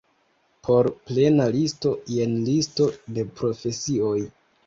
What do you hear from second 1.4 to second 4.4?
listo, jen Listo de profesioj.